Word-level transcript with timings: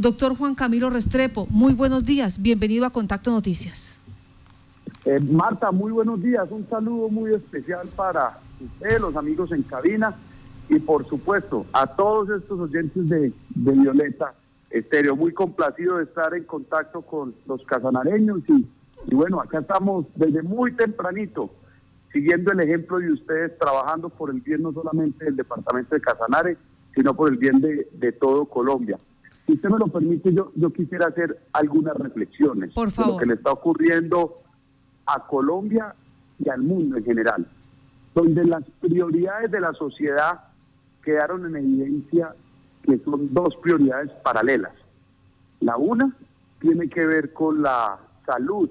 Doctor 0.00 0.36
Juan 0.36 0.54
Camilo 0.54 0.90
Restrepo, 0.90 1.48
muy 1.50 1.74
buenos 1.74 2.04
días, 2.04 2.40
bienvenido 2.40 2.86
a 2.86 2.90
Contacto 2.90 3.32
Noticias. 3.32 4.00
Eh, 5.04 5.18
Marta, 5.18 5.72
muy 5.72 5.90
buenos 5.90 6.22
días, 6.22 6.46
un 6.52 6.68
saludo 6.70 7.08
muy 7.08 7.34
especial 7.34 7.88
para 7.96 8.38
ustedes, 8.60 9.00
los 9.00 9.16
amigos 9.16 9.50
en 9.50 9.64
cabina 9.64 10.14
y 10.68 10.78
por 10.78 11.08
supuesto 11.08 11.66
a 11.72 11.84
todos 11.88 12.30
estos 12.30 12.60
oyentes 12.60 13.08
de, 13.08 13.32
Violeta 13.56 14.34
Estéreo. 14.70 15.16
Muy 15.16 15.32
complacido 15.34 15.96
de 15.96 16.04
estar 16.04 16.32
en 16.32 16.44
contacto 16.44 17.02
con 17.02 17.34
los 17.48 17.60
casanareños 17.64 18.42
y, 18.46 19.14
bueno, 19.16 19.40
acá 19.40 19.58
estamos 19.58 20.06
desde 20.14 20.44
muy 20.44 20.76
tempranito 20.76 21.50
siguiendo 22.12 22.52
el 22.52 22.60
ejemplo 22.60 23.00
de 23.00 23.14
ustedes, 23.14 23.58
trabajando 23.58 24.10
por 24.10 24.30
el 24.30 24.42
bien 24.42 24.62
no 24.62 24.72
solamente 24.72 25.24
del 25.24 25.34
departamento 25.34 25.96
de 25.96 26.00
Casanare, 26.00 26.56
sino 26.94 27.14
por 27.14 27.32
el 27.32 27.36
bien 27.36 27.60
de, 27.60 28.12
todo 28.12 28.44
Colombia. 28.44 28.96
Si 29.48 29.54
usted 29.54 29.70
me 29.70 29.78
lo 29.78 29.86
permite, 29.86 30.30
yo, 30.30 30.52
yo 30.56 30.70
quisiera 30.70 31.06
hacer 31.06 31.40
algunas 31.54 31.96
reflexiones 31.96 32.70
por 32.74 32.92
de 32.92 33.06
lo 33.06 33.16
que 33.16 33.24
le 33.24 33.32
está 33.32 33.50
ocurriendo 33.50 34.42
a 35.06 35.26
Colombia 35.26 35.94
y 36.38 36.50
al 36.50 36.60
mundo 36.60 36.98
en 36.98 37.04
general, 37.04 37.46
donde 38.14 38.44
las 38.44 38.62
prioridades 38.78 39.50
de 39.50 39.60
la 39.60 39.72
sociedad 39.72 40.40
quedaron 41.02 41.46
en 41.46 41.56
evidencia 41.56 42.34
que 42.82 42.98
son 42.98 43.32
dos 43.32 43.56
prioridades 43.62 44.10
paralelas. 44.22 44.74
La 45.60 45.78
una 45.78 46.14
tiene 46.60 46.90
que 46.90 47.06
ver 47.06 47.32
con 47.32 47.62
la 47.62 47.98
salud 48.26 48.68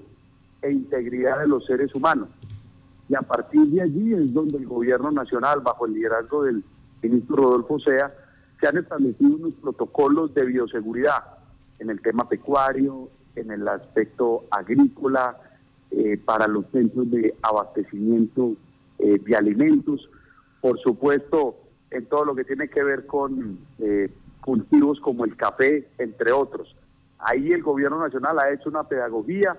e 0.62 0.70
integridad 0.70 1.40
de 1.40 1.48
los 1.48 1.66
seres 1.66 1.92
humanos 1.92 2.28
y 3.08 3.16
a 3.16 3.22
partir 3.22 3.66
de 3.66 3.82
allí 3.82 4.14
es 4.14 4.32
donde 4.32 4.58
el 4.58 4.66
gobierno 4.66 5.10
nacional, 5.10 5.58
bajo 5.58 5.86
el 5.86 5.94
liderazgo 5.94 6.44
del 6.44 6.62
ministro 7.02 7.36
Rodolfo 7.36 7.80
Sea, 7.80 8.12
se 8.60 8.66
han 8.66 8.78
establecido 8.78 9.36
unos 9.36 9.54
protocolos 9.54 10.34
de 10.34 10.44
bioseguridad 10.44 11.24
en 11.78 11.90
el 11.90 12.00
tema 12.00 12.28
pecuario, 12.28 13.08
en 13.36 13.50
el 13.50 13.66
aspecto 13.68 14.44
agrícola, 14.50 15.36
eh, 15.90 16.18
para 16.22 16.46
los 16.48 16.66
centros 16.70 17.10
de 17.10 17.34
abastecimiento 17.40 18.54
eh, 18.98 19.18
de 19.24 19.36
alimentos, 19.36 20.08
por 20.60 20.78
supuesto, 20.80 21.56
en 21.90 22.04
todo 22.06 22.24
lo 22.24 22.34
que 22.34 22.44
tiene 22.44 22.68
que 22.68 22.82
ver 22.82 23.06
con 23.06 23.58
eh, 23.78 24.10
cultivos 24.42 25.00
como 25.00 25.24
el 25.24 25.36
café, 25.36 25.88
entre 25.98 26.32
otros. 26.32 26.74
Ahí 27.18 27.52
el 27.52 27.62
gobierno 27.62 28.00
nacional 28.00 28.38
ha 28.38 28.50
hecho 28.50 28.68
una 28.68 28.84
pedagogía, 28.84 29.56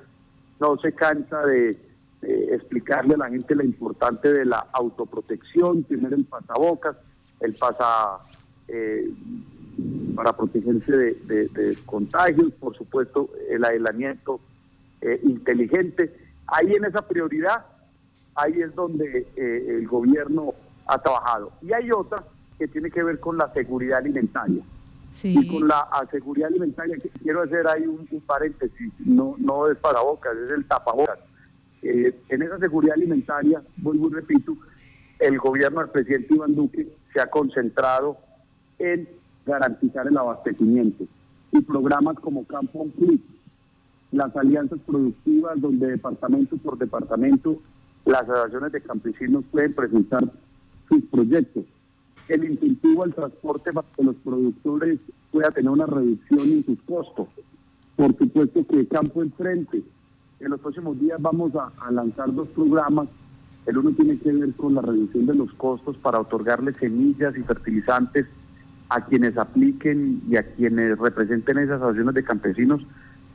no 0.59 0.77
se 0.77 0.93
cansa 0.93 1.45
de 1.45 1.77
explicarle 2.21 3.13
a 3.15 3.17
la 3.17 3.29
gente 3.29 3.55
lo 3.55 3.63
importante 3.63 4.31
de 4.31 4.43
la 4.43 4.67
autoprotección, 4.73 5.83
tener 5.85 6.13
el 6.13 6.25
pasabocas, 6.25 6.97
el 7.39 7.53
pasa 7.55 8.19
eh, 8.71 9.11
para 10.15 10.35
protegerse 10.35 10.95
de, 10.95 11.77
contagios, 11.85 12.51
por 12.59 12.75
supuesto 12.75 13.29
el 13.49 13.63
aislamiento 13.63 14.39
eh, 15.01 15.19
inteligente. 15.23 16.13
Ahí 16.47 16.73
en 16.73 16.85
esa 16.85 17.07
prioridad, 17.07 17.65
ahí 18.35 18.61
es 18.61 18.73
donde 18.75 19.27
el 19.35 19.87
gobierno 19.87 20.53
ha 20.87 20.97
trabajado. 20.97 21.51
Y 21.61 21.71
hay 21.71 21.91
otra 21.91 22.23
que 22.57 22.67
tiene 22.67 22.89
que 22.89 23.03
ver 23.03 23.19
con 23.19 23.37
la 23.37 23.53
seguridad 23.53 23.99
alimentaria. 23.99 24.63
Y 25.23 25.47
con 25.47 25.67
la 25.67 25.87
seguridad 26.11 26.49
alimentaria, 26.49 26.97
quiero 27.21 27.41
hacer 27.41 27.67
ahí 27.67 27.85
un, 27.85 28.07
un 28.09 28.21
paréntesis, 28.21 28.91
no, 28.99 29.35
no 29.37 29.69
es 29.69 29.77
para 29.77 30.01
bocas, 30.01 30.35
es 30.37 30.51
el 30.51 30.65
tapabocas. 30.65 31.19
Eh, 31.81 32.13
en 32.27 32.41
esa 32.41 32.59
seguridad 32.59 32.95
alimentaria, 32.95 33.61
vuelvo 33.77 34.09
y 34.09 34.13
repito, 34.13 34.55
el 35.17 35.37
gobierno 35.39 35.79
del 35.79 35.89
presidente 35.89 36.33
Iván 36.33 36.55
Duque 36.55 36.87
se 37.13 37.21
ha 37.21 37.27
concentrado 37.27 38.17
en 38.79 39.07
garantizar 39.45 40.07
el 40.07 40.17
abastecimiento. 40.17 41.05
Y 41.51 41.61
programas 41.61 42.19
como 42.19 42.45
Campo 42.45 42.87
Clip, 42.97 43.21
las 44.11 44.35
alianzas 44.35 44.79
productivas 44.85 45.59
donde 45.61 45.87
departamento 45.87 46.57
por 46.57 46.77
departamento 46.77 47.59
las 48.05 48.23
asociaciones 48.23 48.71
de 48.71 48.81
campesinos 48.81 49.43
pueden 49.51 49.73
presentar 49.73 50.23
sus 50.87 51.03
proyectos, 51.05 51.65
el 52.27 52.43
incentivo 52.43 53.03
al 53.03 53.13
transporte 53.13 53.71
para 53.71 53.87
que 53.95 54.03
los 54.03 54.15
productores 54.17 54.99
puedan 55.31 55.53
tener 55.53 55.69
una 55.69 55.85
reducción 55.85 56.49
en 56.49 56.65
sus 56.65 56.79
costos, 56.83 57.27
por 57.95 58.17
supuesto 58.17 58.65
que 58.65 58.87
Campo 58.87 59.21
Enfrente 59.21 59.83
en 60.39 60.49
los 60.49 60.59
próximos 60.59 60.99
días 60.99 61.21
vamos 61.21 61.51
a, 61.55 61.91
lanzar 61.91 62.33
dos 62.33 62.47
programas. 62.49 63.09
El 63.65 63.77
uno 63.77 63.91
tiene 63.91 64.17
que 64.17 64.31
ver 64.31 64.53
con 64.53 64.73
la 64.73 64.81
reducción 64.81 65.25
de 65.25 65.35
los 65.35 65.53
costos 65.53 65.97
para 65.97 66.19
otorgarle 66.19 66.73
semillas 66.73 67.35
y 67.37 67.43
fertilizantes 67.43 68.25
a 68.89 69.05
quienes 69.05 69.37
apliquen 69.37 70.21
y 70.27 70.35
a 70.35 70.43
quienes 70.43 70.97
representen 70.97 71.59
esas 71.59 71.77
asociaciones 71.81 72.15
de 72.15 72.23
campesinos, 72.23 72.81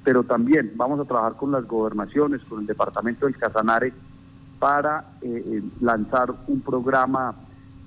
pero 0.03 0.25
también 0.25 0.73
vamos 0.77 1.01
a 1.01 1.05
trabajar 1.05 1.37
con 1.37 1.53
las 1.53 1.65
gobernaciones, 1.65 2.43
con 2.43 2.61
el 2.61 2.67
departamento 2.67 3.27
del 3.27 3.37
Casanare, 3.37 3.93
para 4.59 5.05
eh, 5.23 5.43
eh, 5.47 5.63
lanzar 5.81 6.33
un 6.47 6.61
programa 6.61 7.35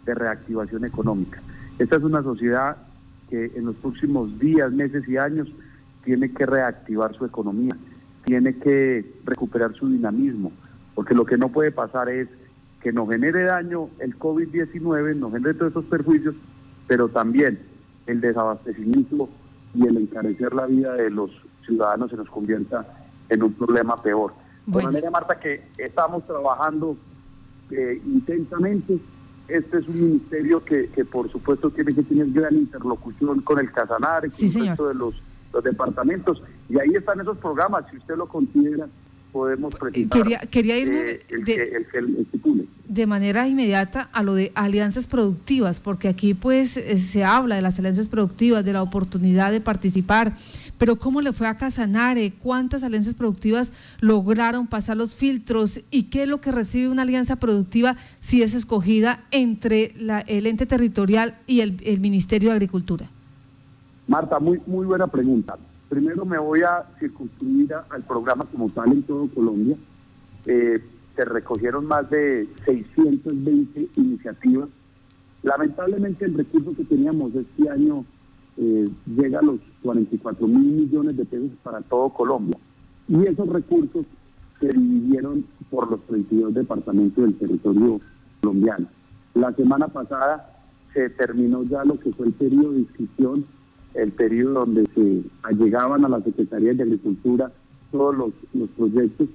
de 0.06 0.16
reactivación 0.16 0.86
económica. 0.86 1.42
Esta 1.78 1.98
es 1.98 2.04
una 2.04 2.24
sociedad 2.24 2.78
que 3.30 3.52
en 3.56 3.66
los 3.66 3.76
próximos 3.76 4.40
días, 4.40 4.72
meses 4.72 5.08
y 5.08 5.18
años 5.18 5.48
tiene 6.04 6.32
que 6.32 6.46
reactivar 6.46 7.14
su 7.14 7.26
economía 7.26 7.76
tiene 8.28 8.58
que 8.58 9.10
recuperar 9.24 9.74
su 9.74 9.88
dinamismo, 9.88 10.52
porque 10.96 11.16
lo 11.16 11.26
que 11.26 11.38
no 11.38 11.48
puede 11.48 11.72
pasar 11.72 12.10
es 12.10 12.28
que 12.82 12.92
nos 12.92 13.10
genere 13.10 13.44
daño 13.44 13.90
el 14.00 14.20
COVID-19, 14.20 15.16
nos 15.16 15.32
genere 15.32 15.54
todos 15.54 15.72
esos 15.72 15.86
perjuicios, 15.86 16.36
pero 16.88 17.10
también 17.10 17.60
el 18.06 18.22
desabastecimiento 18.22 19.30
y 19.74 19.86
el 19.86 19.98
encarecer 19.98 20.54
la 20.54 20.66
vida 20.66 20.94
de 20.94 21.10
los 21.10 21.32
ciudadanos 21.66 22.10
se 22.10 22.18
nos 22.18 22.30
convierta 22.30 22.86
en 23.30 23.44
un 23.44 23.54
problema 23.54 24.02
peor. 24.02 24.34
De 24.66 24.84
manera, 24.84 25.12
Marta, 25.12 25.40
que 25.40 25.68
estamos 25.78 26.26
trabajando 26.26 26.98
eh, 27.72 28.02
intensamente. 28.06 29.00
Este 29.48 29.78
es 29.78 29.88
un 29.88 30.02
ministerio 30.02 30.64
que, 30.64 30.90
que, 30.90 31.06
por 31.06 31.32
supuesto, 31.32 31.70
tiene 31.70 31.94
que 31.94 32.04
tener 32.04 32.30
gran 32.32 32.56
interlocución 32.56 33.42
con 33.42 33.60
el 33.60 33.72
Casanar, 33.72 34.24
con 34.30 34.46
el 34.46 34.68
resto 34.68 34.88
de 34.88 34.96
los 34.96 35.16
los 35.54 35.64
departamentos. 35.64 36.42
Y 36.70 36.80
ahí 36.80 36.90
están 36.96 37.20
esos 37.20 37.38
programas, 37.38 37.86
si 37.90 37.98
usted 37.98 38.16
lo 38.16 38.28
considera, 38.28 38.88
podemos 39.32 39.74
presentar. 39.76 40.22
Quería, 40.22 40.40
quería 40.40 40.78
irme 40.78 41.00
eh, 41.00 41.20
de, 41.46 41.86
de 42.88 43.06
manera 43.06 43.48
inmediata 43.48 44.10
a 44.14 44.24
lo 44.24 44.34
de 44.34 44.52
alianzas 44.56 45.08
productivas, 45.08 45.80
porque 45.80 46.08
aquí 46.08 46.34
pues 46.34 46.78
eh, 46.78 47.00
se 47.00 47.24
habla 47.24 47.56
de 47.56 47.62
las 47.62 47.78
alianzas 47.80 48.08
productivas, 48.08 48.64
de 48.64 48.74
la 48.74 48.82
oportunidad 48.82 49.52
de 49.52 49.62
participar, 49.62 50.34
pero 50.78 50.98
¿cómo 50.98 51.22
le 51.22 51.34
fue 51.34 51.48
a 51.48 51.58
Casanare? 51.58 52.34
¿Cuántas 52.34 52.84
alianzas 52.84 53.14
productivas 53.14 53.74
lograron 54.00 54.68
pasar 54.68 54.98
los 54.98 55.16
filtros? 55.16 55.82
¿Y 55.92 56.04
qué 56.04 56.24
es 56.24 56.30
lo 56.30 56.40
que 56.40 56.52
recibe 56.52 56.90
una 56.90 57.02
alianza 57.02 57.36
productiva 57.36 57.98
si 58.20 58.42
es 58.42 58.54
escogida 58.54 59.24
entre 59.32 59.94
la, 60.00 60.22
el 60.22 60.48
ente 60.48 60.66
territorial 60.66 61.36
y 61.48 61.60
el, 61.60 61.82
el 61.84 62.00
Ministerio 62.00 62.50
de 62.50 62.56
Agricultura? 62.56 63.10
Marta, 64.08 64.40
muy, 64.40 64.62
muy 64.66 64.86
buena 64.86 65.08
pregunta. 65.08 65.58
Primero 65.90 66.26
me 66.26 66.38
voy 66.38 66.62
a 66.62 66.84
circunscribir 67.00 67.74
al 67.90 68.04
programa 68.04 68.46
como 68.46 68.70
tal 68.70 68.92
en 68.92 69.04
todo 69.04 69.28
Colombia. 69.34 69.78
Eh, 70.46 70.84
se 71.16 71.26
recogieron 71.26 71.86
más 71.86 72.10
de 72.10 72.48
620 72.66 73.88
iniciativas. 73.96 74.70
Lamentablemente 75.44 76.26
el 76.26 76.34
recurso 76.34 76.76
que 76.76 76.84
teníamos 76.84 77.34
este 77.34 77.70
año 77.70 78.06
eh, 78.58 78.90
llega 79.06 79.40
a 79.40 79.44
los 79.44 79.60
44 79.82 80.48
mil 80.48 80.76
millones 80.76 81.16
de 81.16 81.26
pesos 81.26 81.52
para 81.64 81.82
todo 81.82 82.10
Colombia. 82.10 82.58
Y 83.08 83.24
esos 83.24 83.48
recursos 83.48 84.06
se 84.60 84.68
dividieron 84.68 85.46
por 85.70 85.90
los 85.90 86.02
32 86.08 86.54
departamentos 86.54 87.24
del 87.24 87.36
territorio 87.36 88.02
colombiano. 88.42 88.88
La 89.36 89.54
semana 89.54 89.88
pasada 89.88 90.60
se 90.94 91.10
terminó 91.12 91.64
ya 91.64 91.86
lo 91.86 92.00
que 92.00 92.12
fue 92.12 92.28
el 92.28 92.34
periodo 92.34 92.72
de 92.72 92.80
inscripción 92.80 93.46
el 93.94 94.12
periodo 94.12 94.66
donde 94.66 94.86
se 94.94 95.24
allegaban 95.44 96.06
a 96.06 96.10
la 96.10 96.22
Secretaría 96.22 96.74
de 96.74 96.84
Agricultura 96.84 97.52
todos 97.92 98.16
los, 98.16 98.70
proyectos. 98.76 99.28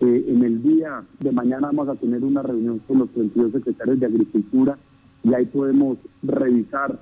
Eh, 0.00 0.24
en 0.28 0.42
el 0.42 0.62
día 0.62 1.02
de 1.18 1.32
mañana 1.32 1.68
vamos 1.68 1.88
a 1.88 1.94
tener 1.94 2.24
una 2.24 2.42
reunión 2.42 2.78
con 2.80 3.00
los 3.00 3.10
32 3.10 3.52
secretarios 3.52 4.00
de 4.00 4.06
Agricultura 4.06 4.78
y 5.22 5.34
ahí 5.34 5.44
podemos 5.46 5.98
revisar 6.22 6.98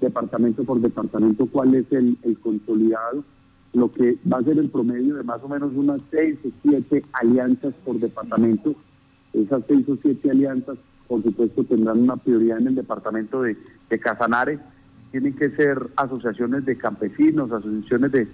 departamento 0.00 0.64
por 0.64 0.80
departamento 0.80 1.46
cuál 1.46 1.74
es 1.74 1.90
el, 1.92 2.16
consolidado, 2.40 3.24
lo 3.74 3.92
que 3.92 4.16
va 4.30 4.38
a 4.38 4.42
ser 4.42 4.58
el 4.58 4.70
promedio 4.70 5.16
de 5.16 5.22
más 5.22 5.42
o 5.42 5.48
menos 5.48 5.72
unas 5.74 6.00
seis 6.10 6.38
o 6.44 6.48
siete 6.62 7.02
alianzas 7.12 7.74
por 7.84 7.98
departamento. 7.98 8.74
Esas 9.32 9.62
seis 9.68 9.86
o 9.88 9.96
siete 10.00 10.30
alianzas, 10.30 10.78
por 11.06 11.22
supuesto, 11.22 11.64
tendrán 11.64 12.00
una 12.00 12.16
prioridad 12.16 12.58
en 12.58 12.68
el 12.68 12.74
departamento 12.76 13.42
de, 13.42 13.56
de 13.90 13.98
Casanare 13.98 14.58
tienen 15.10 15.34
que 15.34 15.50
ser 15.50 15.88
asociaciones 15.96 16.64
de 16.64 16.76
campesinos, 16.76 17.50
asociaciones 17.50 18.12
de, 18.12 18.28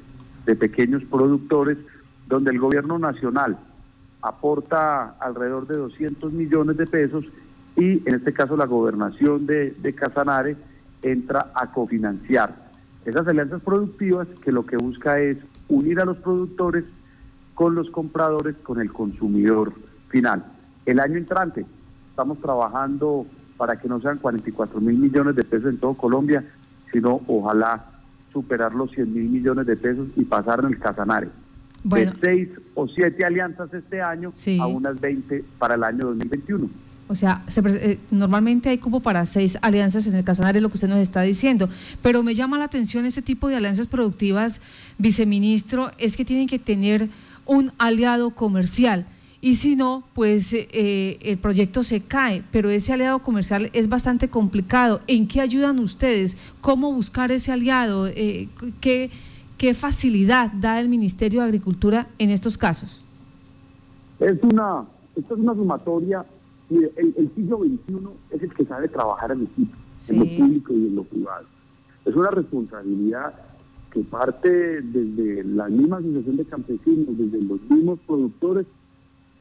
pequeños 0.57 1.03
productores, 1.05 1.79
donde 2.27 2.51
el 2.51 2.59
gobierno 2.59 2.99
nacional 2.99 3.59
aporta 4.21 5.17
alrededor 5.21 5.67
de 5.67 5.77
200 5.77 6.33
millones 6.33 6.77
de 6.77 6.87
pesos 6.87 7.25
y 7.77 8.07
en 8.09 8.15
este 8.15 8.33
caso 8.33 8.57
la 8.57 8.67
gobernación 8.67 9.47
de, 9.47 9.71
de 9.71 9.95
Casanare 9.95 10.57
entra 11.03 11.51
a 11.55 11.73
cofinanciar. 11.73 12.55
Esas 13.05 13.27
alianzas 13.27 13.63
productivas 13.63 14.29
que 14.43 14.53
lo 14.53 14.65
que 14.65 14.77
busca 14.77 15.19
es 15.19 15.39
unir 15.69 16.01
a 16.01 16.05
los 16.05 16.19
productores 16.19 16.85
con 17.55 17.75
los 17.75 17.91
compradores, 17.91 18.57
con 18.63 18.81
el 18.81 18.93
consumidor 18.93 19.73
final. 20.09 20.45
El 20.87 21.01
año 21.01 21.17
entrante 21.17 21.65
estamos 22.11 22.39
trabajando 22.41 23.27
para 23.57 23.77
que 23.79 23.89
no 23.89 24.01
sean 24.01 24.19
44 24.19 24.81
mil 24.81 24.99
millones 24.99 25.37
de 25.37 25.45
pesos 25.45 25.71
en 25.71 25.79
todo 25.79 25.95
Colombia, 25.95 26.45
sino 26.95 27.21
ojalá 27.27 27.85
superar 28.33 28.73
los 28.73 28.91
100 28.93 29.13
mil 29.13 29.29
millones 29.29 29.67
de 29.67 29.77
pesos 29.77 30.07
y 30.17 30.25
pasar 30.25 30.61
en 30.61 30.67
el 30.67 30.79
Casanare. 30.79 31.29
De 31.83 32.11
seis 32.23 32.49
o 32.75 32.89
siete 32.89 33.25
alianzas 33.25 33.75
este 33.75 34.01
año 34.01 34.33
a 34.61 34.67
unas 34.67 34.99
20 34.99 35.45
para 35.59 35.75
el 35.75 35.83
año 35.83 36.07
2021. 36.07 36.71
O 37.09 37.15
sea, 37.15 37.43
eh, 37.55 37.99
normalmente 38.11 38.71
hay 38.71 38.79
cupo 38.79 39.01
para 39.01 39.27
seis 39.27 39.59
alianzas 39.61 40.07
en 40.07 40.15
el 40.15 40.25
Casanare, 40.25 40.61
lo 40.61 40.71
que 40.71 40.77
usted 40.77 40.89
nos 40.89 41.01
está 41.01 41.21
diciendo. 41.23 41.69
Pero 42.01 42.23
me 42.23 42.35
llama 42.35 42.59
la 42.59 42.65
atención 42.65 43.05
ese 43.05 43.23
tipo 43.23 43.49
de 43.49 43.57
alianzas 43.57 43.89
productivas, 43.89 44.61
viceministro, 44.97 45.91
es 45.99 46.17
que 46.17 46.25
tienen 46.25 46.47
que 46.47 46.61
tener 46.61 47.11
un 47.45 47.73
aliado 47.77 48.31
comercial. 48.31 49.05
Y 49.45 49.57
si 49.57 49.77
no, 49.77 50.05
pues 50.15 50.55
eh, 50.55 51.19
el 51.21 51.37
proyecto 51.37 51.83
se 51.83 52.01
cae, 52.01 52.43
pero 52.51 52.71
ese 52.71 52.95
aliado 52.95 53.19
comercial 53.19 53.69
es 53.75 53.91
bastante 53.91 54.31
complicado. 54.31 55.03
¿En 55.07 55.29
qué 55.29 55.43
ayudan 55.43 55.81
ustedes? 55.81 56.39
¿Cómo 56.63 56.91
buscar 56.95 57.31
ese 57.31 57.53
aliado? 57.53 58.07
Eh, 58.07 58.49
¿qué, 58.81 59.11
¿Qué 59.59 59.75
facilidad 59.75 60.51
da 60.51 60.81
el 60.81 60.89
Ministerio 60.89 61.41
de 61.41 61.49
Agricultura 61.49 62.07
en 62.19 62.31
estos 62.31 62.57
casos? 62.57 63.05
Es 64.19 64.43
una, 64.45 64.87
esto 65.15 65.35
es 65.35 65.41
una 65.41 65.53
sumatoria. 65.53 66.25
El, 66.71 67.15
el 67.15 67.31
siglo 67.35 67.59
XXI 67.59 68.37
es 68.37 68.43
el 68.45 68.55
que 68.55 68.65
sabe 68.65 68.89
trabajar 68.89 69.33
en 69.33 69.43
equipo, 69.43 69.75
en 70.09 70.19
lo 70.21 70.25
público 70.25 70.73
y 70.73 70.87
en 70.87 70.97
lo 70.97 71.05
privado. 71.05 71.45
Es 72.07 72.17
una 72.17 72.31
responsabilidad 72.31 73.35
que 73.91 74.01
parte 74.05 74.81
desde 74.81 75.45
la 75.45 75.69
misma 75.69 75.99
asociación 75.99 76.39
de 76.39 76.45
campesinos, 76.47 77.19
desde 77.19 77.43
los 77.43 77.61
mismos 77.69 77.99
productores, 78.07 78.67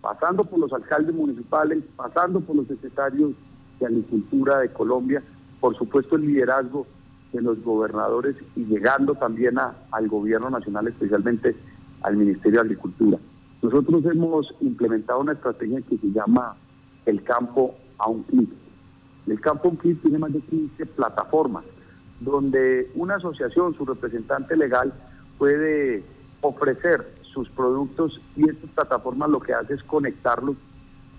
pasando 0.03 0.43
por 0.43 0.59
los 0.59 0.73
alcaldes 0.73 1.15
municipales, 1.15 1.81
pasando 1.95 2.41
por 2.41 2.57
los 2.57 2.67
secretarios 2.67 3.31
de 3.79 3.85
Agricultura 3.85 4.59
de 4.59 4.67
Colombia, 4.73 5.23
por 5.61 5.77
supuesto 5.77 6.17
el 6.17 6.27
liderazgo 6.27 6.85
de 7.31 7.41
los 7.41 7.63
gobernadores 7.63 8.35
y 8.57 8.65
llegando 8.65 9.15
también 9.15 9.57
al 9.57 10.07
gobierno 10.09 10.49
nacional, 10.49 10.89
especialmente 10.89 11.55
al 12.01 12.17
Ministerio 12.17 12.59
de 12.59 12.65
Agricultura. 12.65 13.17
Nosotros 13.61 14.03
hemos 14.05 14.53
implementado 14.59 15.21
una 15.21 15.31
estrategia 15.31 15.81
que 15.81 15.97
se 15.97 16.11
llama 16.11 16.57
el 17.05 17.23
campo 17.23 17.73
a 17.97 18.09
un 18.09 18.23
clic. 18.23 18.49
El 19.25 19.39
campo 19.39 19.69
a 19.69 19.71
un 19.71 19.77
clic 19.77 20.01
tiene 20.01 20.19
más 20.19 20.33
de 20.33 20.41
15 20.41 20.85
plataformas 20.85 21.63
donde 22.19 22.91
una 22.95 23.15
asociación, 23.15 23.73
su 23.77 23.85
representante 23.85 24.57
legal, 24.57 24.93
puede 25.37 26.03
ofrecer 26.41 27.22
sus 27.33 27.49
productos 27.49 28.21
y 28.35 28.49
estas 28.49 28.69
plataformas 28.71 29.29
lo 29.29 29.39
que 29.39 29.53
hace 29.53 29.73
es 29.73 29.83
conectarlos 29.83 30.55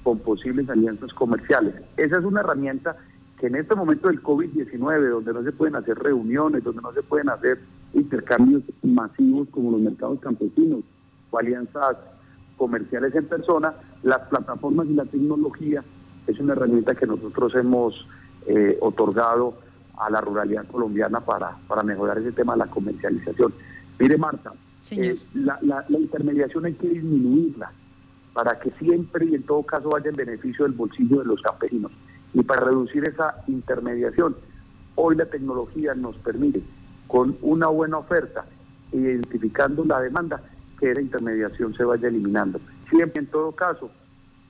con 0.02 0.18
posibles 0.18 0.68
alianzas 0.68 1.12
comerciales. 1.14 1.74
Esa 1.96 2.18
es 2.18 2.24
una 2.24 2.40
herramienta 2.40 2.96
que 3.38 3.48
en 3.48 3.56
este 3.56 3.74
momento 3.74 4.08
del 4.08 4.22
COVID-19, 4.22 5.10
donde 5.10 5.32
no 5.32 5.42
se 5.42 5.52
pueden 5.52 5.76
hacer 5.76 5.98
reuniones, 5.98 6.62
donde 6.62 6.82
no 6.82 6.92
se 6.92 7.02
pueden 7.02 7.28
hacer 7.30 7.58
intercambios 7.94 8.62
masivos 8.82 9.48
como 9.50 9.72
los 9.72 9.80
mercados 9.80 10.20
campesinos 10.20 10.84
o 11.30 11.38
alianzas 11.38 11.96
comerciales 12.56 13.14
en 13.14 13.26
persona, 13.26 13.74
las 14.02 14.20
plataformas 14.28 14.86
y 14.86 14.94
la 14.94 15.04
tecnología 15.04 15.82
es 16.26 16.38
una 16.38 16.52
herramienta 16.52 16.94
que 16.94 17.06
nosotros 17.06 17.54
hemos 17.54 18.06
eh, 18.46 18.78
otorgado 18.80 19.54
a 19.96 20.10
la 20.10 20.20
ruralidad 20.20 20.66
colombiana 20.66 21.20
para, 21.20 21.56
para 21.66 21.82
mejorar 21.82 22.18
ese 22.18 22.32
tema 22.32 22.52
de 22.54 22.60
la 22.60 22.66
comercialización. 22.66 23.52
Mire, 23.98 24.18
Marta, 24.18 24.52
eh, 24.90 25.16
la, 25.34 25.58
la, 25.62 25.98
intermediación 25.98 26.66
hay 26.66 26.74
que 26.74 26.88
disminuirla 26.88 27.72
para 28.32 28.58
que 28.58 28.70
siempre 28.72 29.26
y 29.26 29.34
en 29.34 29.42
todo 29.44 29.62
caso 29.62 29.88
vaya 29.88 30.10
en 30.10 30.16
beneficio 30.16 30.64
del 30.64 30.74
bolsillo 30.74 31.20
de 31.20 31.26
los 31.26 31.40
campesinos. 31.40 31.92
Y 32.34 32.42
para 32.42 32.62
reducir 32.62 33.08
esa 33.08 33.42
intermediación, 33.46 34.36
hoy 34.96 35.16
la 35.16 35.26
tecnología 35.26 35.94
nos 35.94 36.16
permite, 36.18 36.62
con 37.06 37.36
una 37.42 37.68
buena 37.68 37.98
oferta, 37.98 38.44
identificando 38.92 39.84
la 39.84 40.00
demanda, 40.00 40.42
que 40.78 40.92
la 40.92 41.00
intermediación 41.00 41.74
se 41.74 41.84
vaya 41.84 42.08
eliminando. 42.08 42.60
Siempre 42.90 43.20
en 43.20 43.26
todo 43.28 43.52
caso, 43.52 43.90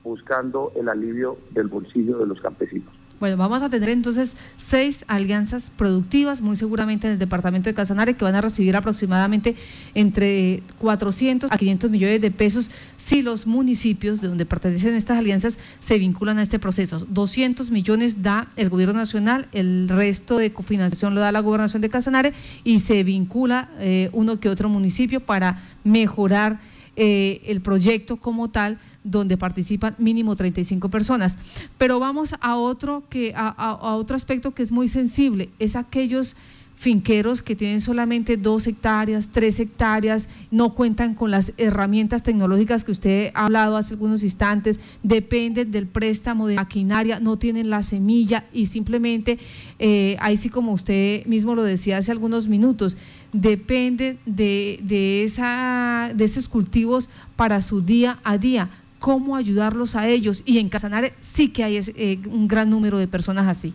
buscando 0.03 0.71
el 0.75 0.89
alivio 0.89 1.37
del 1.51 1.67
bolsillo 1.67 2.17
de 2.17 2.27
los 2.27 2.41
campesinos. 2.41 2.93
Bueno, 3.17 3.37
vamos 3.37 3.63
a 3.63 3.69
tener 3.69 3.89
entonces 3.89 4.35
seis 4.57 5.05
alianzas 5.07 5.69
productivas, 5.69 6.41
muy 6.41 6.57
seguramente 6.57 7.07
en 7.07 7.13
el 7.13 7.19
departamento 7.19 7.69
de 7.69 7.73
Casanare, 7.73 8.15
que 8.15 8.25
van 8.25 8.35
a 8.35 8.41
recibir 8.41 8.75
aproximadamente 8.75 9.55
entre 9.93 10.61
400 10.79 11.49
a 11.49 11.57
500 11.57 11.89
millones 11.89 12.19
de 12.19 12.31
pesos 12.31 12.69
si 12.97 13.21
los 13.21 13.47
municipios 13.47 14.19
de 14.19 14.27
donde 14.27 14.45
pertenecen 14.45 14.95
estas 14.95 15.17
alianzas 15.17 15.59
se 15.79 15.97
vinculan 15.97 16.39
a 16.39 16.41
este 16.41 16.59
proceso. 16.59 17.05
200 17.09 17.71
millones 17.71 18.21
da 18.21 18.49
el 18.57 18.69
gobierno 18.69 18.95
nacional, 18.95 19.47
el 19.53 19.87
resto 19.87 20.37
de 20.37 20.51
cofinanciación 20.51 21.15
lo 21.15 21.21
da 21.21 21.31
la 21.31 21.39
gobernación 21.39 21.81
de 21.81 21.89
Casanare 21.89 22.33
y 22.65 22.79
se 22.79 23.01
vincula 23.03 23.69
eh, 23.79 24.09
uno 24.11 24.41
que 24.41 24.49
otro 24.49 24.67
municipio 24.67 25.21
para 25.21 25.63
mejorar 25.85 26.59
eh, 26.95 27.41
el 27.45 27.61
proyecto 27.61 28.17
como 28.17 28.49
tal, 28.49 28.79
donde 29.03 29.37
participan 29.37 29.95
mínimo 29.97 30.35
35 30.35 30.89
personas. 30.89 31.37
Pero 31.77 31.99
vamos 31.99 32.35
a 32.39 32.55
otro, 32.55 33.03
que, 33.09 33.33
a 33.35 33.95
otro 33.95 34.15
aspecto 34.15 34.53
que 34.53 34.63
es 34.63 34.71
muy 34.71 34.87
sensible, 34.87 35.49
es 35.59 35.75
aquellos 35.75 36.35
finqueros 36.75 37.41
que 37.41 37.55
tienen 37.55 37.81
solamente 37.81 38.37
dos 38.37 38.67
hectáreas, 38.67 39.29
tres 39.29 39.59
hectáreas, 39.59 40.29
no 40.51 40.75
cuentan 40.75 41.15
con 41.15 41.31
las 41.31 41.53
herramientas 41.57 42.21
tecnológicas 42.21 42.83
que 42.83 42.91
usted 42.91 43.31
ha 43.33 43.45
hablado 43.45 43.77
hace 43.77 43.93
algunos 43.93 44.23
instantes, 44.23 44.79
dependen 45.01 45.71
del 45.71 45.87
préstamo 45.87 46.47
de 46.47 46.55
maquinaria, 46.55 47.19
no 47.19 47.37
tienen 47.37 47.69
la 47.69 47.81
semilla 47.81 48.45
y 48.53 48.67
simplemente, 48.67 49.39
eh, 49.79 50.17
ahí 50.19 50.37
sí 50.37 50.49
como 50.49 50.73
usted 50.73 51.25
mismo 51.25 51.55
lo 51.55 51.63
decía 51.63 51.97
hace 51.97 52.11
algunos 52.11 52.47
minutos, 52.47 52.97
dependen 53.31 54.19
de, 54.25 54.79
de, 54.83 55.23
esa, 55.23 56.11
de 56.13 56.23
esos 56.23 56.47
cultivos 56.47 57.09
para 57.35 57.61
su 57.61 57.81
día 57.81 58.19
a 58.23 58.37
día. 58.37 58.69
¿Cómo 58.99 59.35
ayudarlos 59.35 59.95
a 59.95 60.07
ellos? 60.07 60.43
Y 60.45 60.57
en 60.57 60.69
Casanare 60.69 61.13
sí 61.21 61.49
que 61.49 61.63
hay 61.63 61.77
eh, 61.77 62.19
un 62.29 62.47
gran 62.47 62.69
número 62.69 62.97
de 62.97 63.07
personas 63.07 63.47
así. 63.47 63.73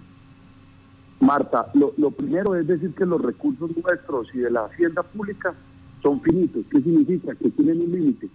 Marta, 1.21 1.71
lo, 1.75 2.11
primero 2.11 2.55
es 2.55 2.67
decir 2.67 2.95
que 2.95 3.05
los 3.05 3.21
recursos 3.21 3.71
nuestros 3.77 4.35
y 4.35 4.39
de 4.39 4.51
la 4.51 4.65
hacienda 4.65 5.03
pública 5.03 5.55
son 6.03 6.21
finitos. 6.23 6.65
¿Qué 6.71 6.81
significa? 6.81 7.35
Que 7.35 7.51
tienen 7.51 7.83
un 7.83 7.93
límite. 7.93 8.29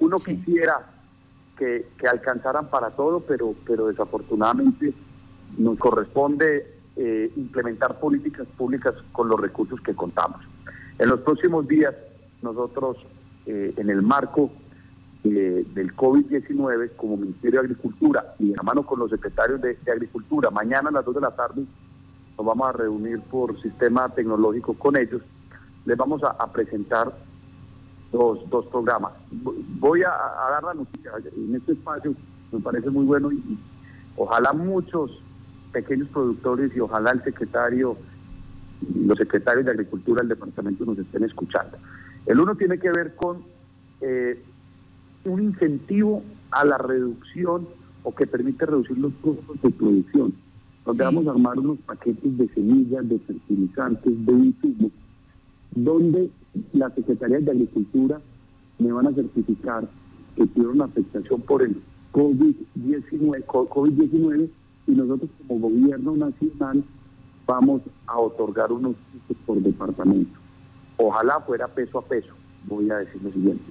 Uno 0.00 0.16
quisiera 0.16 0.90
que, 1.56 1.86
alcanzaran 2.08 2.68
para 2.68 2.90
todo, 2.90 3.20
pero, 3.20 3.54
pero 3.64 3.86
desafortunadamente 3.86 4.92
nos 5.56 5.78
corresponde 5.78 6.66
eh, 6.96 7.30
implementar 7.36 8.00
políticas 8.00 8.48
públicas 8.56 8.94
con 9.12 9.28
los 9.28 9.40
recursos 9.40 9.80
que 9.80 9.94
contamos. 9.94 10.40
En 10.98 11.08
los 11.10 11.20
próximos 11.20 11.68
días, 11.68 11.94
nosotros, 12.42 12.96
eh, 13.46 13.72
en 13.76 13.88
el 13.88 14.02
marco 14.02 14.50
eh, 15.22 15.64
del 15.72 15.94
COVID-19, 15.94 16.96
como 16.96 17.16
Ministerio 17.16 17.60
de 17.60 17.66
Agricultura 17.66 18.34
y 18.40 18.48
de 18.48 18.56
la 18.56 18.64
mano 18.64 18.84
con 18.84 18.98
los 18.98 19.10
secretarios 19.10 19.60
de, 19.60 19.78
de 19.84 19.92
Agricultura, 19.92 20.50
mañana 20.50 20.88
a 20.88 20.92
las 20.92 21.04
2 21.04 21.14
de 21.14 21.20
la 21.20 21.30
tarde 21.36 21.64
nos 22.36 22.46
vamos 22.46 22.68
a 22.68 22.72
reunir 22.72 23.20
por 23.22 23.60
sistema 23.60 24.08
tecnológico 24.08 24.74
con 24.74 24.96
ellos, 24.96 25.22
les 25.84 25.96
vamos 25.96 26.22
a, 26.22 26.52
presentar 26.52 27.12
dos, 28.10 28.38
dos 28.50 28.66
programas. 28.66 29.12
Voy 29.78 30.02
a, 30.02 30.10
dar 30.50 30.62
la 30.62 30.74
noticia 30.74 31.12
en 31.36 31.54
este 31.54 31.72
espacio, 31.72 32.14
me 32.52 32.60
parece 32.60 32.90
muy 32.90 33.04
bueno 33.04 33.32
y, 33.32 33.58
ojalá 34.16 34.52
muchos 34.52 35.10
pequeños 35.72 36.08
productores 36.08 36.74
y 36.76 36.80
ojalá 36.80 37.12
el 37.12 37.24
secretario, 37.24 37.96
los 38.94 39.16
secretarios 39.18 39.64
de 39.64 39.70
Agricultura 39.72 40.20
del 40.20 40.28
departamento 40.28 40.84
nos 40.84 40.98
estén 40.98 41.24
escuchando. 41.24 41.78
El 42.26 42.38
uno 42.38 42.54
tiene 42.54 42.78
que 42.78 42.90
ver 42.90 43.16
con 43.16 43.42
eh, 44.00 44.42
un 45.24 45.42
incentivo 45.42 46.22
a 46.50 46.64
la 46.64 46.78
reducción 46.78 47.66
o 48.04 48.14
que 48.14 48.26
permite 48.26 48.66
reducir 48.66 48.98
los 48.98 49.12
costos 49.22 49.60
de 49.62 49.70
producción 49.70 50.34
donde 50.84 51.04
vamos 51.04 51.26
a 51.26 51.30
armar 51.30 51.58
unos 51.58 51.78
paquetes 51.78 52.36
de 52.36 52.48
semillas, 52.48 53.08
de 53.08 53.18
fertilizantes, 53.20 54.26
de 54.26 54.32
insumos, 54.32 54.92
donde 55.70 56.30
la 56.72 56.90
Secretaría 56.90 57.38
de 57.40 57.50
Agricultura 57.50 58.20
me 58.78 58.92
van 58.92 59.06
a 59.06 59.12
certificar 59.12 59.88
que 60.36 60.46
tuvieron 60.46 60.82
afectación 60.82 61.40
por 61.42 61.62
el 61.62 61.76
COVID-19 62.12 63.44
COVID 63.46 64.48
y 64.86 64.92
nosotros 64.92 65.30
como 65.46 65.68
gobierno 65.68 66.16
nacional 66.16 66.82
vamos 67.46 67.82
a 68.06 68.18
otorgar 68.18 68.72
unos 68.72 68.96
por 69.46 69.60
departamento. 69.60 70.38
Ojalá 70.96 71.40
fuera 71.40 71.68
peso 71.68 71.98
a 71.98 72.04
peso, 72.04 72.32
voy 72.66 72.90
a 72.90 72.96
decir 72.98 73.22
lo 73.22 73.30
siguiente. 73.30 73.64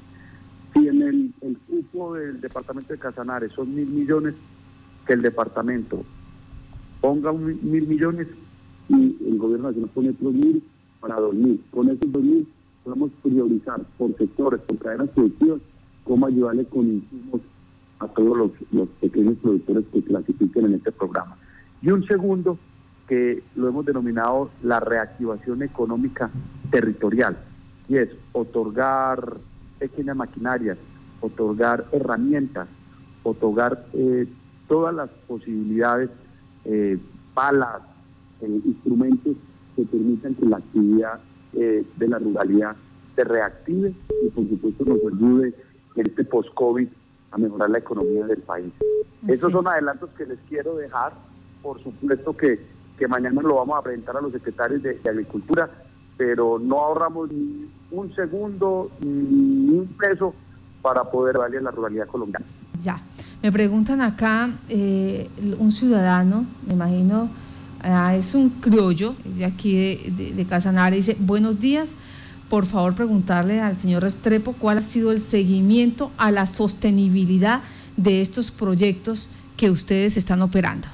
Si 0.74 0.88
en 0.88 1.02
el, 1.02 1.34
el 1.42 1.58
cupo 1.60 2.14
del 2.16 2.40
departamento 2.40 2.94
de 2.94 3.00
Casanare 3.00 3.50
son 3.50 3.76
mil 3.76 3.88
millones, 3.88 4.36
que 5.06 5.14
el 5.14 5.22
departamento 5.22 6.04
ponga 7.02 7.32
un 7.32 7.60
mil 7.64 7.88
millones 7.88 8.28
y 8.88 9.18
el 9.28 9.38
gobierno 9.38 9.68
nacional 9.68 9.90
pone 9.94 10.10
otros 10.12 10.34
mil 10.34 10.64
para 11.02 11.18
2.000. 11.18 11.60
Con 11.72 11.90
esos 11.90 12.08
2.000 12.12 12.46
podemos 12.84 13.12
priorizar 13.24 13.82
por 13.98 14.16
sectores, 14.18 14.62
por 14.62 14.78
cadenas 14.78 15.10
productivas, 15.10 15.60
cómo 16.04 16.28
ayudarle 16.28 16.66
con 16.66 16.88
insumos 16.88 17.42
a 18.00 18.08
todos 18.08 18.38
los, 18.38 18.52
los 18.72 18.88
pequeños 19.02 19.36
productores 19.42 19.86
que 19.92 20.02
clasifiquen 20.04 20.66
en 20.66 20.74
este 20.76 20.92
programa. 20.92 21.38
Y 21.82 21.92
un 21.92 22.06
segundo, 22.06 22.58
que 23.08 23.44
lo 23.56 23.68
hemos 23.68 23.86
denominado 23.86 24.50
la 24.64 24.80
reactivación 24.80 25.64
económica 25.64 26.30
territorial, 26.70 27.38
y 27.90 27.98
es 27.98 28.10
otorgar 28.32 29.38
pequeñas 29.80 30.16
maquinarias, 30.16 30.78
otorgar 31.20 31.86
herramientas, 31.92 32.68
otorgar 33.24 33.86
eh, 33.94 34.28
todas 34.68 34.96
las 34.96 35.10
posibilidades, 35.28 36.10
eh, 36.66 36.96
palas, 37.34 37.82
eh, 38.42 38.62
instrumentos 38.66 39.36
que 39.76 39.84
permitan 39.84 40.36
que 40.36 40.46
la 40.46 40.58
actividad 40.58 41.20
de 41.54 42.08
la 42.08 42.18
ruralidad 42.18 42.78
se 43.14 43.26
reactive 43.26 43.94
y 44.24 44.30
por 44.30 44.48
supuesto 44.48 44.86
nos 44.86 45.00
ayude 45.00 45.54
en 45.96 46.08
este 46.08 46.24
post-COVID 46.24 46.88
a 47.32 47.38
mejorar 47.38 47.70
la 47.70 47.80
economía 47.80 48.26
del 48.26 48.42
país. 48.42 48.72
Esos 49.28 49.52
son 49.52 49.68
adelantos 49.68 50.10
que 50.18 50.26
les 50.26 50.40
quiero 50.50 50.76
dejar. 50.76 51.14
Por 51.62 51.82
supuesto 51.82 52.36
que, 52.36 52.60
que 52.98 53.08
mañana 53.08 53.42
lo 53.42 53.56
vamos 53.56 53.78
a 53.78 53.82
presentar 53.82 54.18
a 54.18 54.22
los 54.22 54.32
secretarios 54.32 54.82
de, 54.82 55.00
Agricultura, 55.08 55.70
pero 56.18 56.60
no 56.60 56.80
ahorramos 56.80 57.32
ni 57.32 57.70
un 57.92 58.14
segundo 58.16 58.92
ni 59.00 59.78
un 59.78 59.88
peso 59.98 60.34
para 60.82 61.10
poder 61.10 61.38
darle 61.38 61.60
a 61.60 61.62
la 61.62 61.72
ruralidad 61.72 62.08
colombiana. 62.08 62.46
Ya, 62.80 63.00
me 63.42 63.52
preguntan 63.52 64.02
acá, 64.02 64.52
eh, 64.70 65.28
un 65.58 65.72
ciudadano, 65.72 66.46
me 66.68 66.74
imagino, 66.74 67.30
ah, 67.82 68.16
es 68.16 68.36
un 68.36 68.50
criollo 68.50 69.16
de 69.26 69.46
aquí 69.46 69.74
de, 69.74 70.34
de, 70.36 70.46
Casanare, 70.46 70.98
dice, 70.98 71.18
buenos 71.20 71.60
días, 71.60 71.96
por 72.50 72.66
favor 72.66 72.94
preguntarle 72.94 73.60
al 73.62 73.78
señor 73.78 74.04
Restrepo 74.04 74.54
cuál 74.54 74.78
ha 74.78 74.82
sido 74.82 75.12
el 75.12 75.20
seguimiento 75.20 76.12
a 76.18 76.32
la 76.32 76.46
sostenibilidad 76.46 77.62
de 77.98 78.22
estos 78.22 78.52
proyectos 78.52 79.30
que 79.58 79.72
ustedes 79.72 80.18
están 80.18 80.42
operando. 80.42 80.88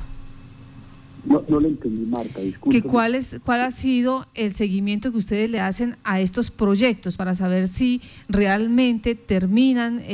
No, 1.26 1.44
no 1.50 1.60
le 1.60 1.68
entendí, 1.68 2.06
Marta, 2.06 2.40
disculpe. 2.40 2.82
cuál, 2.84 3.14
es, 3.16 3.42
¿Cuál 3.44 3.62
ha 3.62 3.72
sido 3.72 4.26
el 4.34 4.54
seguimiento 4.54 5.12
que 5.12 5.18
ustedes 5.18 5.50
le 5.50 5.60
hacen 5.60 5.98
a 6.06 6.22
estos 6.22 6.52
proyectos 6.52 7.18
para 7.18 7.36
saber 7.36 7.68
si 7.68 8.02
realmente 8.30 9.16
terminan 9.16 10.00
eh, 10.00 10.06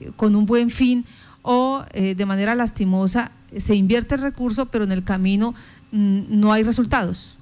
eh, 0.00 0.10
con 0.16 0.34
un 0.34 0.46
buen 0.46 0.70
fin 0.70 1.04
o 1.42 1.84
eh, 1.92 2.14
de 2.14 2.26
manera 2.26 2.54
lastimosa 2.54 3.32
se 3.56 3.74
invierte 3.74 4.14
el 4.14 4.22
recurso, 4.22 4.66
pero 4.66 4.84
en 4.84 4.92
el 4.92 5.04
camino 5.04 5.54
mm, 5.92 6.22
no 6.28 6.52
hay 6.52 6.62
resultados? 6.62 7.36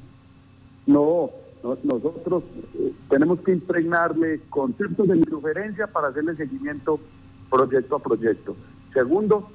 No, 0.86 1.30
nosotros 1.62 2.44
eh, 2.74 2.92
tenemos 3.10 3.40
que 3.40 3.52
impregnarle 3.52 4.40
conceptos 4.48 5.08
de 5.08 5.16
interferencia 5.16 5.86
para 5.86 6.08
hacerle 6.08 6.36
seguimiento 6.36 7.00
proyecto 7.50 7.96
a 7.96 7.98
proyecto. 7.98 8.56
Segundo, 8.92 9.50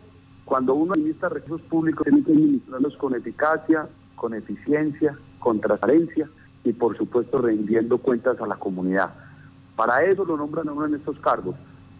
cuando 0.45 0.75
uno 0.75 0.93
administra 0.93 1.29
recursos 1.29 1.65
públicos, 1.67 2.03
tiene 2.03 2.23
que 2.23 2.31
administrarlos 2.31 2.97
con 2.97 3.15
eficacia, 3.15 3.87
con 4.15 4.33
eficiencia, 4.33 5.17
con 5.39 5.59
transparencia 5.59 6.29
y, 6.63 6.73
por 6.73 6.97
supuesto, 6.97 7.39
rendiendo 7.39 7.97
cuentas 7.97 8.39
a 8.39 8.47
la 8.47 8.55
comunidad. 8.55 9.13
Para 9.75 10.03
eso 10.03 10.23
lo 10.25 10.37
nombran 10.37 10.69
a 10.69 10.73
uno 10.73 10.85
en 10.85 10.95
estos 10.95 11.17
cargos. 11.19 11.55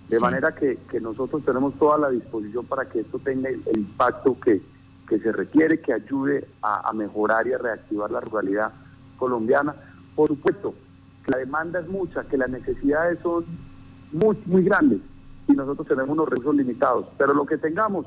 De 0.10 0.20
manera 0.20 0.54
que, 0.54 0.78
nosotros 1.02 1.44
tenemos 1.46 1.74
toda 1.80 1.98
la 1.98 2.10
disposición 2.10 2.66
para 2.66 2.88
que 2.88 3.02
esto 3.02 3.20
tenga 3.20 3.50
el, 3.50 3.64
impacto 3.76 4.38
que, 4.40 4.62
que 5.08 5.20
se 5.20 5.32
requiere, 5.32 5.82
que 5.82 5.94
ayude 5.94 6.48
a, 6.62 6.90
a 6.90 6.94
mejorar 6.94 7.48
y 7.48 7.54
a 7.54 7.58
reactivar 7.58 8.12
la 8.12 8.20
ruralidad 8.20 8.72
colombiana 9.18 9.76
por 10.16 10.28
supuesto, 10.28 10.74
que 11.26 11.32
la 11.32 11.38
demanda 11.38 11.80
es 11.80 11.88
mucha, 11.88 12.24
que 12.24 12.38
las 12.38 12.50
necesidades 12.50 13.20
son 13.24 13.46
muy, 14.12 14.38
muy 14.46 14.64
grandes 14.64 15.00
y 15.48 15.54
nosotros 15.54 15.88
tenemos 15.88 16.10
unos 16.10 16.30
recursos 16.30 16.56
limitados, 16.56 17.06
pero 17.18 17.34
lo 17.34 17.46
que 17.46 17.58
tengamos 17.58 18.06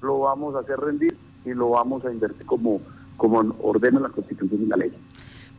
lo 0.00 0.20
vamos 0.20 0.54
a 0.54 0.60
hacer 0.60 0.78
rendir 0.78 1.16
y 1.44 1.50
lo 1.50 1.70
vamos 1.70 2.04
a 2.04 2.12
invertir 2.12 2.46
como, 2.46 2.80
como 3.16 3.54
ordena 3.62 4.00
la 4.00 4.08
Constitución 4.08 4.62
y 4.62 4.66
la 4.66 4.76
ley. 4.76 4.92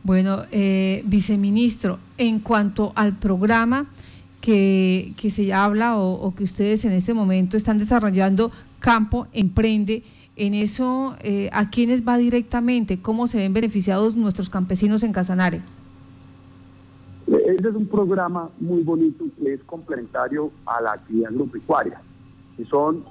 Bueno, 0.02 0.42
eh, 0.50 1.02
viceministro, 1.06 1.98
en 2.18 2.40
cuanto 2.40 2.92
al 2.96 3.12
programa 3.18 3.86
que, 4.42 5.14
que 5.16 5.30
se 5.30 5.54
habla 5.54 5.96
o, 5.96 6.34
que 6.34 6.44
ustedes 6.44 6.84
en 6.84 6.92
este 6.92 7.14
momento 7.14 7.56
están 7.56 7.78
desarrollando, 7.78 8.50
Campo 8.80 9.28
Emprende, 9.32 10.02
en 10.36 10.54
eso, 10.54 11.16
eh, 11.20 11.48
¿a 11.52 11.70
quiénes 11.70 12.06
va 12.06 12.18
directamente? 12.18 13.00
¿Cómo 13.00 13.26
se 13.26 13.38
ven 13.38 13.52
beneficiados 13.52 14.16
nuestros 14.16 14.50
campesinos 14.50 15.04
en 15.04 15.12
Casanare? 15.12 15.62
Ese 17.26 17.68
es 17.68 17.74
un 17.74 17.86
programa 17.86 18.50
muy 18.58 18.82
bonito 18.82 19.24
que 19.38 19.54
es 19.54 19.62
complementario 19.62 20.50
a 20.66 20.80
la 20.80 20.92
actividad 20.92 21.30
agropecuaria, 21.30 22.00
que 22.56 22.64
son 22.64 23.04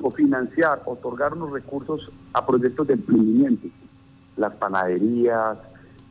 cofinanciar, 0.00 0.82
otorgar 0.86 1.34
unos 1.34 1.52
recursos 1.52 2.10
a 2.32 2.46
proyectos 2.46 2.86
de 2.86 2.94
emprendimiento, 2.94 3.68
las 4.36 4.54
panaderías, 4.54 5.58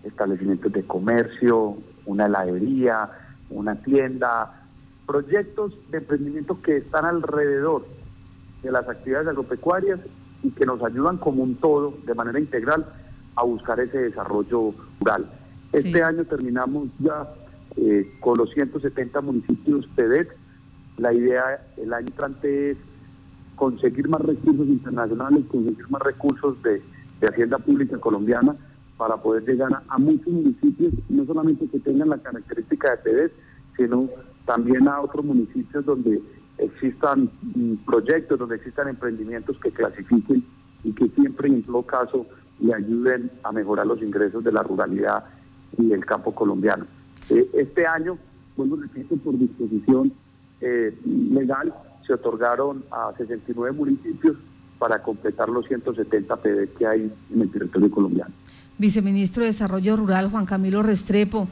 establecimientos 0.04 0.72
de 0.72 0.84
comercio, 0.84 1.78
una 2.06 2.28
heladería, 2.28 3.10
una 3.52 3.76
tienda, 3.76 4.66
proyectos 5.06 5.74
de 5.92 6.00
emprendimiento 6.00 6.62
que 6.62 6.78
están 6.78 7.06
alrededor 7.06 7.86
de 8.64 8.72
las 8.72 8.88
actividades 8.88 9.28
agropecuarias 9.28 10.00
y 10.44 10.52
que 10.52 10.66
nos 10.66 10.82
ayudan 10.84 11.18
como 11.18 11.44
un 11.44 11.56
todo, 11.56 11.94
de 12.06 12.14
manera 12.14 12.40
integral, 12.40 12.86
a 13.36 13.44
buscar 13.44 13.80
ese 13.80 13.98
desarrollo 13.98 14.74
rural. 15.00 15.30
Este 15.74 16.04
año 16.04 16.26
terminamos 16.26 16.90
ya 17.00 17.28
eh, 17.78 18.18
con 18.20 18.38
los 18.38 18.52
170 18.52 19.22
municipios 19.22 19.88
PEDET. 19.96 20.36
La 20.98 21.14
idea 21.14 21.66
el 21.78 21.94
año 21.94 22.08
entrante 22.08 22.72
es 22.72 22.78
conseguir 23.56 24.10
más 24.10 24.22
recursos 24.22 24.68
internacionales, 24.68 25.46
conseguir 25.50 25.90
más 25.90 26.02
recursos 26.02 26.62
de, 26.64 26.82
Hacienda 27.22 27.60
Pública 27.60 28.00
Colombiana 28.00 28.56
para 29.02 29.18
poder 29.18 29.44
llegar 29.46 29.82
a, 29.88 29.98
muchos 29.98 30.28
municipios, 30.28 30.94
no 31.10 31.26
solamente 31.26 31.68
que 31.68 31.80
tengan 31.80 32.10
la 32.10 32.20
característica 32.20 32.92
de 32.92 32.98
PEDET, 32.98 33.32
sino 33.76 34.08
también 34.46 34.88
a 34.88 35.02
otros 35.02 35.26
municipios 35.26 35.84
donde 35.84 36.22
existan 36.60 37.32
mm, 37.42 37.78
proyectos, 37.84 38.38
donde 38.38 38.58
existan 38.58 38.90
emprendimientos 38.90 39.58
que 39.58 39.72
clasifiquen 39.72 40.46
y 40.84 40.94
que 40.94 41.10
siempre 41.16 41.48
en 41.48 41.64
todo 41.64 41.82
caso 41.82 42.28
le 42.60 42.76
ayuden 42.76 43.32
a 43.42 43.52
mejorar 43.52 43.88
los 43.88 44.00
ingresos 44.04 44.44
de 44.44 44.52
la 44.52 44.62
ruralidad 44.62 45.24
y 45.80 45.92
el 45.94 46.06
campo 46.06 46.36
colombiano. 46.36 46.86
Eh, 47.32 47.50
este 47.54 47.88
año, 47.88 48.20
bueno, 48.56 48.76
repito, 48.76 49.18
por 49.18 49.36
disposición 49.36 50.14
eh, 50.60 50.96
legal, 51.06 51.74
se 52.06 52.14
otorgaron 52.14 52.84
a 52.92 53.12
69 53.18 53.76
municipios 53.76 54.38
para 54.78 55.02
completar 55.02 55.50
los 55.50 55.66
170 55.66 56.36
PD 56.36 56.70
que 56.78 56.86
hay 56.86 57.12
en 57.34 57.42
el 57.42 57.52
territorio 57.52 57.90
colombiano. 57.90 58.32
Viceministro 58.82 59.44
de 59.44 59.48
Desarrollo 59.48 59.96
Rural, 59.96 60.32
Juan 60.32 60.48
Camilo 60.48 60.82
Restrepo, 60.82 61.48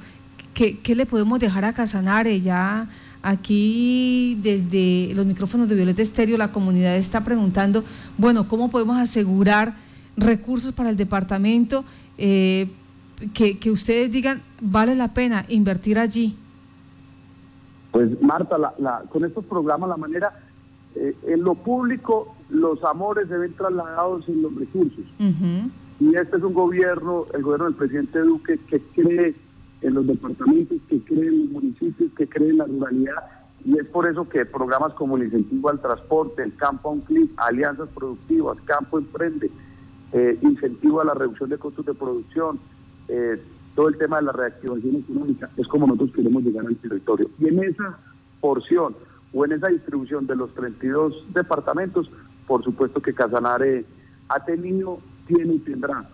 ¿qué, 0.56 0.80
qué 0.80 0.96
le 0.96 1.06
podemos 1.06 1.40
dejar 1.40 1.64
a 1.64 1.74
Casanare? 1.74 2.42
Ya 2.42 2.90
aquí 3.22 4.40
desde 4.42 5.14
los 5.14 5.28
micrófonos 5.28 5.70
de 5.70 5.76
Violeta 5.76 6.02
Estéreo 6.02 6.38
la 6.38 6.52
comunidad 6.52 6.96
está 6.96 7.24
preguntando, 7.24 7.84
bueno, 8.18 8.48
¿cómo 8.48 8.72
podemos 8.72 8.98
asegurar 8.98 9.76
recursos 10.18 10.74
para 10.74 10.90
el 10.90 10.98
departamento 10.98 11.86
eh, 12.18 12.68
que, 13.34 13.70
ustedes 13.70 14.12
digan, 14.12 14.42
vale 14.60 14.96
la 14.96 15.14
pena 15.14 15.46
invertir 15.50 16.00
allí? 16.00 16.36
Pues 17.92 18.20
Marta, 18.24 18.58
con 19.10 19.24
estos 19.24 19.46
programas 19.46 19.88
la 19.88 19.98
manera, 19.98 20.34
eh, 20.96 21.16
en 21.28 21.44
lo 21.44 21.54
público 21.54 22.36
los 22.50 22.84
amores 22.84 23.28
se 23.28 23.38
ven 23.38 23.54
trasladados 23.54 24.28
en 24.28 24.42
los 24.42 24.56
recursos. 24.56 25.06
Y 26.00 26.16
este 26.16 26.38
es 26.38 26.44
un 26.44 26.54
gobierno, 26.54 27.26
el 27.34 27.44
gobierno 27.44 27.66
del 27.66 27.76
presidente 27.76 28.20
Duque, 28.20 28.58
que 28.68 28.80
cree 28.80 29.36
en 29.82 29.94
los 29.94 30.08
departamentos, 30.08 30.78
que 30.88 31.00
cree 31.04 31.28
en 31.28 31.40
los 31.40 31.50
municipios, 31.50 32.12
que 32.18 32.28
cree 32.28 32.50
en 32.50 32.58
la 32.58 32.66
ruralidad. 32.66 33.24
Y 33.66 33.78
es 33.78 33.86
por 33.88 34.08
eso 34.08 34.28
que 34.28 34.46
programas 34.46 34.94
como 34.94 35.18
el 35.18 35.24
incentivo 35.24 35.70
al 35.70 35.82
transporte, 35.82 36.44
el 36.44 36.56
campo 36.56 36.90
a 36.90 36.92
un 36.94 37.02
clic, 37.02 37.32
alianzas 37.38 37.90
productivas, 37.90 38.58
campo 38.62 39.00
emprende, 39.00 39.52
eh, 40.14 40.38
incentivo 40.42 41.02
a 41.02 41.06
la 41.06 41.14
reducción 41.14 41.50
de 41.50 41.58
costos 41.58 41.86
de 41.86 41.94
producción, 41.94 42.60
eh, 43.10 43.42
todo 43.76 43.90
el 43.90 43.98
tema 43.98 44.18
de 44.18 44.24
la 44.24 44.32
reactivación 44.32 44.96
económica, 44.98 45.50
es 45.58 45.68
como 45.68 45.88
nosotros 45.88 46.12
queremos 46.16 46.44
llegar 46.44 46.66
al 46.66 46.76
territorio. 46.78 47.30
Y 47.40 47.48
en 47.48 47.64
esa 47.64 47.98
porción 48.40 48.96
o 49.34 49.46
en 49.46 49.52
esa 49.52 49.68
distribución 49.68 50.26
de 50.28 50.36
los 50.36 50.54
32 50.54 51.26
departamentos, 51.34 52.10
por 52.48 52.64
supuesto 52.64 53.02
que 53.02 53.14
Casanare 53.14 53.86
ha 54.30 54.44
tenido, 54.46 55.00
tiene 55.30 55.56
y 55.56 55.60
tendrá 55.60 56.06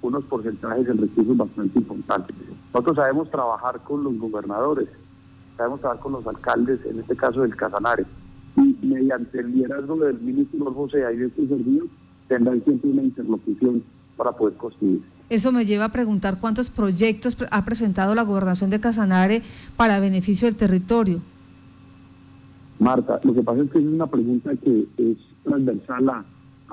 unos 0.00 0.24
porcentajes 0.24 0.88
en 0.88 0.98
recursos 0.98 1.36
bastante 1.36 1.78
importantes. 1.78 2.36
Nosotros 2.72 2.96
sabemos 2.96 3.30
trabajar 3.30 3.80
con 3.80 4.02
los 4.04 4.16
gobernadores, 4.18 4.88
sabemos 5.56 5.80
trabajar 5.80 6.02
con 6.02 6.12
los 6.12 6.26
alcaldes, 6.26 6.80
en 6.86 7.00
este 7.00 7.16
caso 7.16 7.42
del 7.42 7.54
Casanare, 7.54 8.06
y 8.56 8.76
mediante 8.82 9.40
el 9.40 9.52
liderazgo 9.52 9.96
del 9.96 10.20
ministro 10.20 10.72
José 10.72 11.04
y 11.12 11.16
de 11.16 11.26
estos 11.26 11.48
servicios 11.48 11.88
tendrán 12.28 12.62
siempre 12.64 12.90
una 12.90 13.02
interlocución 13.02 13.82
para 14.16 14.32
poder 14.32 14.56
construir. 14.56 15.02
Eso 15.28 15.52
me 15.52 15.64
lleva 15.64 15.86
a 15.86 15.92
preguntar 15.92 16.38
cuántos 16.40 16.70
proyectos 16.70 17.36
ha 17.50 17.64
presentado 17.64 18.14
la 18.14 18.22
gobernación 18.22 18.70
de 18.70 18.80
Casanare 18.80 19.42
para 19.76 20.00
beneficio 20.00 20.46
del 20.46 20.56
territorio. 20.56 21.20
Marta, 22.78 23.20
lo 23.24 23.34
que 23.34 23.42
pasa 23.42 23.62
es 23.62 23.70
que 23.70 23.78
es 23.78 23.84
una 23.84 24.06
pregunta 24.06 24.50
que 24.56 24.86
es 24.96 25.18
transversal 25.44 26.08
a, 26.08 26.24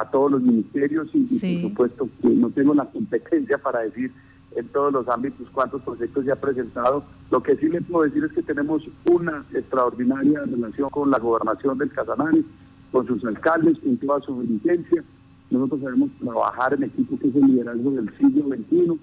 todos 0.05 0.31
los 0.31 0.41
ministerios 0.41 1.09
y, 1.13 1.25
por 1.25 1.69
supuesto 1.69 2.09
que 2.21 2.29
no 2.29 2.49
tengo 2.51 2.73
la 2.73 2.85
competencia 2.85 3.57
para 3.57 3.81
decir 3.81 4.11
en 4.55 4.67
todos 4.69 4.91
los 4.91 5.07
ámbitos 5.07 5.47
cuántos 5.51 5.81
proyectos 5.81 6.25
se 6.25 6.31
ha 6.31 6.35
presentado. 6.35 7.03
Lo 7.29 7.43
que 7.43 7.55
sí 7.57 7.69
le 7.69 7.81
puedo 7.81 8.05
decir 8.05 8.23
es 8.23 8.31
que 8.31 8.41
tenemos 8.41 8.83
una 9.09 9.45
extraordinaria 9.53 10.41
relación 10.41 10.89
con 10.89 11.11
la 11.11 11.19
gobernación 11.19 11.77
del 11.77 11.91
Casanare, 11.91 12.43
con 12.91 13.05
sus 13.05 13.23
alcaldes, 13.25 13.77
con 13.79 13.97
toda 13.97 14.21
su 14.21 14.41
diligencia. 14.41 15.03
Nosotros 15.51 15.81
sabemos 15.81 16.09
trabajar 16.19 16.73
en 16.73 16.83
equipo 16.83 17.19
que 17.19 17.27
es 17.27 17.35
el 17.35 17.47
liderazgo 17.47 17.91
del 17.91 18.09
siglo 18.17 18.47
XXI 18.47 18.99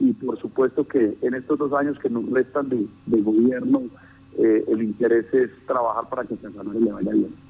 y 0.00 0.12
por 0.12 0.38
supuesto 0.38 0.86
que 0.86 1.16
en 1.22 1.34
estos 1.34 1.58
dos 1.58 1.72
años 1.72 1.98
que 1.98 2.10
nos 2.10 2.28
restan 2.30 2.68
de, 2.68 2.86
gobierno, 3.22 3.82
eh, 4.36 4.64
el 4.68 4.82
interés 4.82 5.26
es 5.32 5.50
trabajar 5.66 6.08
para 6.08 6.24
que 6.24 6.36
Casanare 6.36 6.80
le 6.80 6.92
vaya 6.92 7.12
bien. 7.12 7.47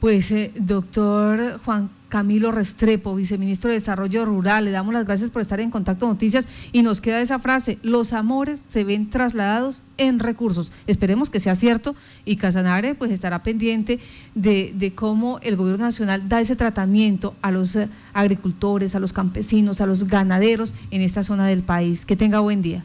Pues, 0.00 0.30
eh, 0.30 0.52
doctor 0.56 1.58
Juan 1.64 1.90
Camilo 2.08 2.52
Restrepo, 2.52 3.14
viceministro 3.14 3.68
de 3.68 3.74
Desarrollo 3.74 4.24
Rural, 4.24 4.64
le 4.64 4.70
damos 4.70 4.94
las 4.94 5.06
gracias 5.06 5.30
por 5.30 5.42
estar 5.42 5.58
en 5.58 5.70
Contacto 5.70 6.06
Noticias 6.06 6.48
y 6.72 6.82
nos 6.82 7.00
queda 7.00 7.20
esa 7.20 7.38
frase, 7.38 7.78
los 7.82 8.12
amores 8.12 8.60
se 8.60 8.84
ven 8.84 9.10
trasladados 9.10 9.82
en 9.96 10.18
recursos. 10.18 10.70
Esperemos 10.86 11.30
que 11.30 11.40
sea 11.40 11.54
cierto 11.54 11.96
y 12.24 12.36
Casanare 12.36 12.94
pues 12.94 13.10
estará 13.10 13.42
pendiente 13.42 13.98
de, 14.34 14.72
de 14.76 14.94
cómo 14.94 15.40
el 15.42 15.56
gobierno 15.56 15.84
nacional 15.84 16.28
da 16.28 16.40
ese 16.40 16.56
tratamiento 16.56 17.34
a 17.42 17.50
los 17.50 17.74
eh, 17.74 17.88
agricultores, 18.12 18.94
a 18.94 19.00
los 19.00 19.12
campesinos, 19.12 19.80
a 19.80 19.86
los 19.86 20.06
ganaderos 20.06 20.74
en 20.90 21.00
esta 21.00 21.24
zona 21.24 21.46
del 21.46 21.62
país. 21.62 22.06
Que 22.06 22.16
tenga 22.16 22.40
buen 22.40 22.62
día. 22.62 22.84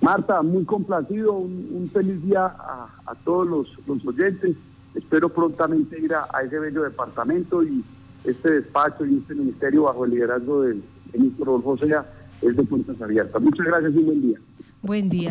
Marta, 0.00 0.40
muy 0.42 0.64
complacido, 0.64 1.32
un, 1.32 1.90
feliz 1.92 2.24
día 2.24 2.46
a, 2.46 3.14
todos 3.24 3.46
los, 3.46 3.68
los 3.86 4.06
oyentes 4.06 4.56
Espero 4.94 5.28
prontamente 5.28 5.98
ir 6.00 6.14
a, 6.14 6.26
ese 6.44 6.58
bello 6.58 6.82
departamento 6.82 7.62
y 7.62 7.84
este 8.24 8.50
despacho 8.50 9.06
y 9.06 9.18
este 9.18 9.34
ministerio 9.34 9.84
bajo 9.84 10.04
el 10.04 10.12
liderazgo 10.12 10.62
del 10.62 10.82
ministro 11.12 11.44
Rodolfo 11.44 11.78
Sea 11.78 12.04
es 12.42 12.56
de 12.56 12.62
puertas 12.64 13.00
abiertas. 13.00 13.40
Muchas 13.40 13.66
gracias 13.66 13.92
y 13.94 14.02
buen 14.02 14.22
día. 14.22 14.38
Buen 14.82 15.08
día. 15.10 15.28